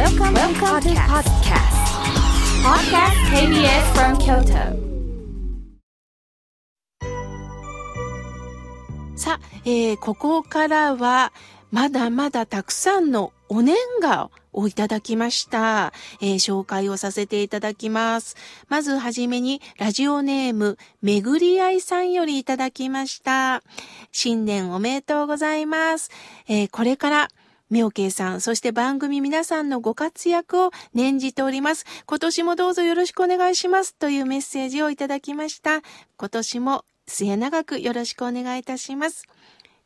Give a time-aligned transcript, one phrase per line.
[0.00, 1.76] Welcome, Welcome to podcast.
[2.64, 4.80] Podcast KBS from Kyoto.
[9.14, 11.32] さあ、えーここからは、
[11.70, 15.92] まだまだたくさんのお年賀をいただきました。
[16.22, 18.36] えー紹介をさせていただきます。
[18.70, 23.62] まずはじめに、ラジオネーム、めぐりあいさんよりいただきました。
[24.12, 26.10] 新年おめでとうございます。
[26.48, 27.28] えーこれから、
[27.70, 31.86] みおけいさん、そして番組皆さんのご活躍を念じております。
[32.06, 33.94] 今年もどうぞよろしくお願いします。
[33.94, 35.80] というメッセージをいただきました。
[36.16, 39.26] 今年も末永くよろしくお願いいたします。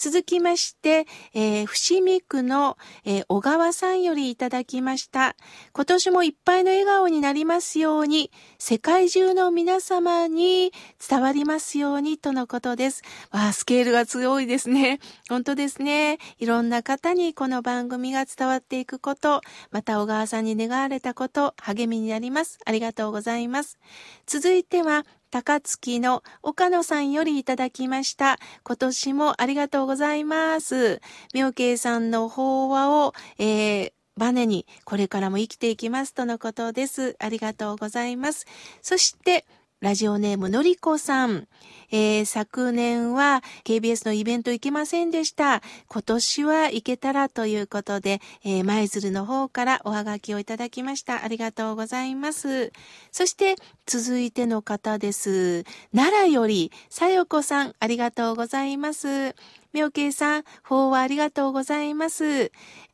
[0.00, 5.36] 続きまして、えー伏見区の、えー小川さんよりいただきました。
[5.74, 10.72] 今年もいっぱいの笑顔になりますように、世界中の皆様に
[11.06, 13.02] 伝わりますようにとのことです。
[13.30, 15.00] わあ、スケールが強いですね。
[15.28, 16.18] 本当ですね。
[16.38, 22.58] いろんな方にこの番組が伝わっていくこと、また小川さんに願われたこと、励みになります。
[22.64, 23.78] ありがとうございます。
[24.26, 28.38] 続いては、高槻の岡野さんよりいただきました。
[28.64, 31.00] 今年もありがとうございます。
[31.32, 37.16] 妙慶さんの法話を、えーバネにこれからも生きていきますとのことです。
[37.20, 38.44] ありがとうございます。
[38.82, 39.46] そして、
[39.80, 41.48] ラジオネームのりこさん。
[41.90, 45.62] えー昨年は KBS のイベント行けませんでした。
[45.88, 51.24] 今年は行けたらということで、えー舞鶴の方からおはがきをいただきました。
[51.24, 52.72] ありがとうございます。
[53.12, 55.64] そして、続いての方です。
[55.94, 59.34] 奈良より、さよこさん、ありがとうございます。
[59.72, 62.24] みょうけいさん、法話ありがとうございます。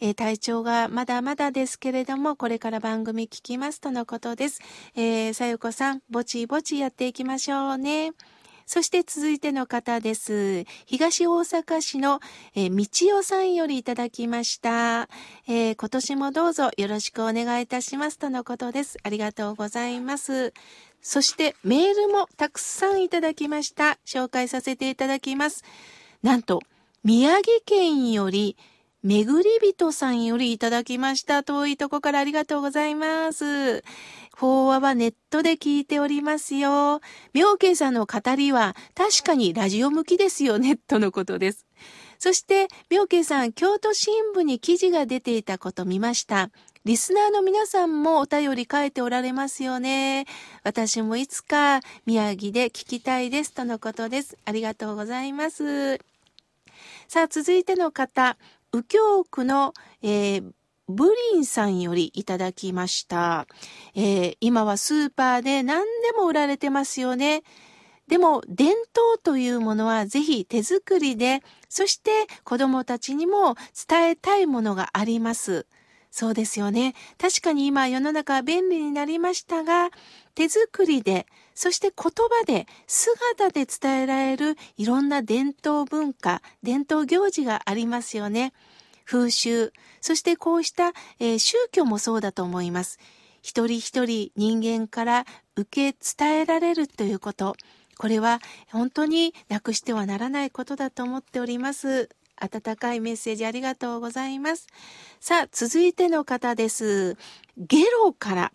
[0.00, 4.60] えー体調がまだまだですけれども、これから番組聞きますとのことです。
[4.94, 8.12] えーさよこさん、ぼちぼちやっていきましょうね。
[8.66, 10.64] そして続いての方です。
[10.86, 12.20] 東大阪市の、
[12.54, 15.08] えー、道代さんよりいただきました、
[15.46, 18.98] えー今年もどうぞよろしくお願いいたしますとのことです。
[19.02, 20.52] ありがとうございます。
[21.02, 23.98] そしてメールもたくさんいただきました。
[24.06, 25.62] 紹介させていただきます。
[26.22, 26.60] なんと、
[27.02, 28.56] 宮城県より、
[29.04, 31.42] めぐり人さんよりいただきました。
[31.42, 33.84] 遠いとこからありがとうございます。
[34.34, 37.02] 法話はネットで聞いておりますよ。
[37.34, 41.66] 妙慶さんの語りは確かにラジオ向きですよね、とのことです。
[42.18, 46.48] そして、妙慶さん、京都新聞に記事が出ていたこと見ました。
[46.86, 50.24] リスナーの皆さんもお便り書いておられますよね。
[50.62, 54.38] 私もいつか宮城で聞きたいです、とのことです。
[54.46, 56.00] ありがとうございます。
[57.06, 58.38] さあ、続いての方、
[58.74, 60.52] 右京区の、えー
[60.86, 63.46] ブリンさんよりいただきました。
[63.94, 67.42] えー今はスーパーで何でも売られてますよね。
[68.06, 72.10] でも、伝統というものはぜひ手作りで、そして
[72.44, 73.54] 子供たちにも
[73.88, 75.66] 伝えたいものがあります。
[76.16, 76.94] そうですよね。
[77.18, 79.90] 確かに今世の中は便利になりましたが、
[80.36, 81.26] 手作りで、
[81.56, 88.52] そして言葉で、姿で伝えられるいろんな伝統文化、伝統行事がありますよね。
[89.04, 93.00] 風習、そしてこうした、えー宗教もそうだと思います。
[93.42, 95.26] 一人一人人間から
[95.56, 97.56] 受け伝えられるということ。
[97.98, 98.38] これは
[98.70, 102.08] 本当になくしてはならないことだと思っております。
[102.36, 104.66] 温かいメッセージありがとうございます。
[105.20, 107.16] さあ、続いての方です。
[107.56, 108.52] ゲロから、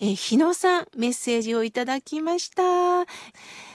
[0.00, 2.62] えー日野さんメッセージをいただきました。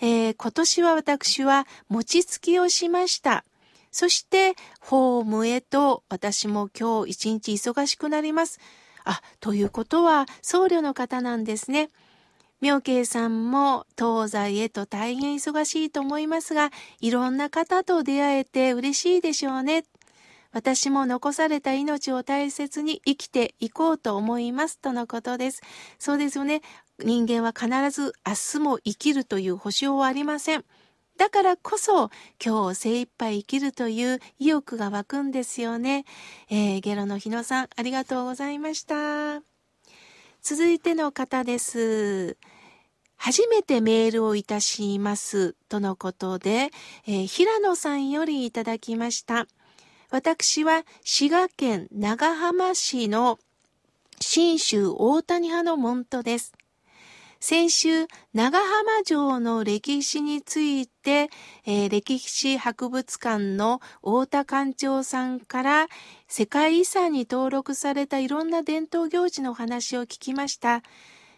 [0.00, 3.44] えー今年は私は餅つきをしました。
[3.90, 8.60] そして、ホームへと私も今日一日忙しくなります。
[9.04, 11.90] あ、ということは僧侶の方なんですね。
[12.60, 19.84] 妙慶さんも東西へと大変忙しいと思いますが、いろんな方と出会えて嬉しいでしょうね。
[20.52, 25.60] 私も残された命を大切に生きていこうと思いますとのことです。
[25.98, 26.62] そうですよね。
[26.98, 30.64] 人間は必ず明日も生きるという保証はありません。
[31.18, 32.10] だからこそ
[32.42, 36.06] 今日精一杯生きるという意欲が湧くんですよね。
[36.48, 39.55] えーゲロの日野さん、ありがとうございました。
[40.48, 42.36] 続いての方です。
[43.16, 45.56] 初めてメールをいたします。
[45.68, 46.70] とのことで、
[47.04, 49.48] えー平野さんよりいただきました。
[50.08, 53.40] 私は滋賀県長浜市の
[54.20, 56.52] 新州大谷派の門徒です。
[57.38, 61.30] 先週、長浜城の歴史について、
[61.64, 65.86] えー歴史博物館の太田館長さんから
[66.28, 70.82] 世界遺産に登録されたいろんな伝統行事のお話を聞きました。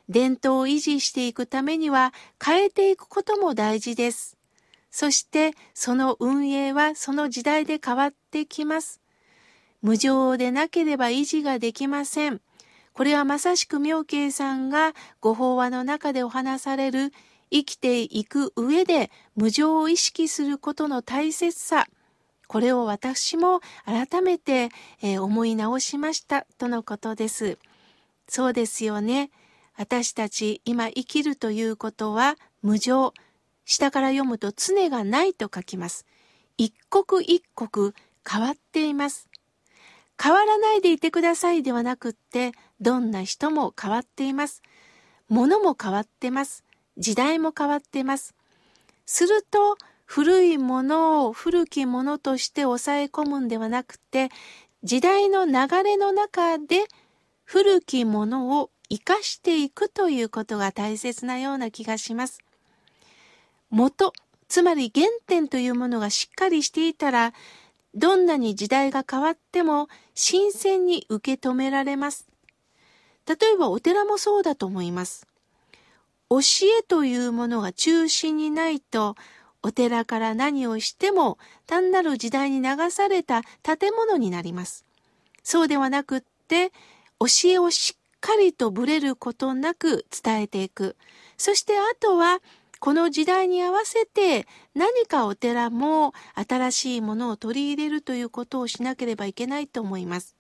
[0.09, 4.39] 伝統を維持していくためには変えていくことも大事です。
[4.91, 9.01] そしてその運営はその時代で変わってきます。
[9.83, 12.41] 無常でなければ維持ができません。
[12.99, 17.13] これはまさしく妙慶さんがご法話の中でお話される
[17.49, 21.87] 生きていく上で無常を意識することの大切さ、
[22.49, 27.59] これを私も改めて、え、思い直しましたとのことです。
[28.27, 29.31] そうですよね。
[29.77, 33.15] 私たち今生きるということは無常。
[33.65, 36.05] 下から読むと常がないと書きます。
[36.57, 37.95] 一刻一刻
[38.29, 39.29] 変わっています。
[40.21, 42.51] 変わらないでいてくださいではなくって、
[42.81, 44.63] どんな人も変わっています。
[45.29, 46.65] 物も変わってます。
[46.97, 48.35] 時代も変わってます。
[49.07, 54.31] すると、古いものを古きものとして抑え込むんではなくて、
[54.83, 55.53] 時代の流
[55.83, 56.85] れの中で
[57.45, 62.39] 古きものを生かしていくということが大切なような気がします。
[63.71, 64.15] 元、
[64.49, 67.35] つまり原点というものがしっかりしていたら、
[67.95, 72.29] どんなに時代が変わっても新鮮に受け止められます。
[73.29, 75.27] 例えばお寺もそうだと思います。
[76.31, 76.39] 教
[76.79, 79.17] えというものが中心にないと、
[79.63, 81.37] お寺から何をしても
[81.67, 84.85] 単なる時代に流された建物になります。
[85.43, 86.73] そうではなくって、
[87.21, 90.97] 教えをしっかりとぶれることなく伝えていく。
[91.37, 92.41] そしてあとは
[92.81, 100.38] この時代に合わせて何かお寺も新しいものを取り入れるということをしなければいけないと思います。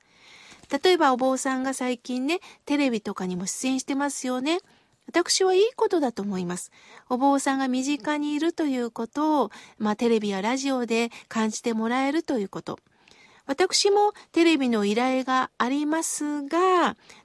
[0.70, 4.58] 例えばお坊さんが最近ね、テレビとかにも出演してますよね。
[5.06, 6.70] 私はいいことだと思います。
[7.08, 12.78] お坊さんが身近にいるということを、まあテレビやラジオで感じてもらえるということ。
[13.46, 16.58] 私もテレビの依頼がありますが、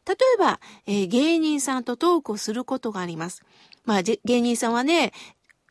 [0.07, 3.43] 例えば、えー、芸人さんとトークをすることがあります。
[3.83, 5.11] まあ、芸人さんはね、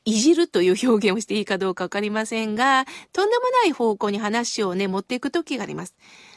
[0.04, 2.84] いじるという表現をしていいかどうかわかりませんが、
[3.14, 5.94] とんでもない方向に話をね、持っていく時があります。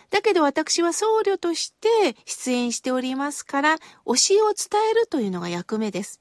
[0.10, 6.20] だけど私は僧侶として出演しておりますから、教えを伝えるというのが役目です。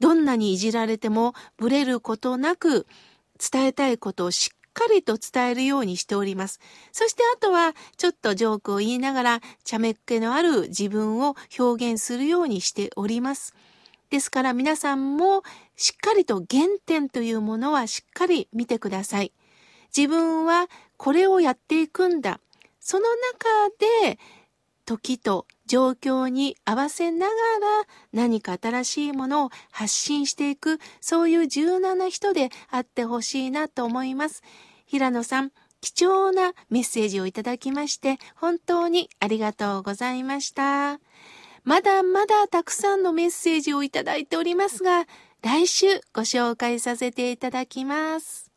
[0.00, 2.86] どんなにいじられてもブレることなく、
[3.38, 6.60] 伝えたいことをしっかりと伝えるようにしております。
[6.92, 13.54] そしてあとは、ちょっとジョークを言いながら、茶目っ気のある自分を表現するようにしております。
[14.10, 15.42] ですから皆さんも
[15.76, 19.32] しっかりと原点というものはしっかり見てください。
[19.96, 22.40] 自分はこれをやっていくんだ。
[22.90, 23.04] その
[23.34, 23.68] 中
[24.06, 24.18] で
[24.86, 27.36] 時と状況に合わせながら
[28.14, 34.42] 何か新しいものを発信していく、そういう柔軟な人であってほしいなと思います。
[34.86, 35.52] 平野さん、
[35.82, 40.98] 貴重なメッセージをいただきまして本当にありがとうございました。
[41.64, 45.04] まだまだたくさんのメッセージをいただいておりますが、
[45.42, 48.47] 来週ご紹介させていただきます。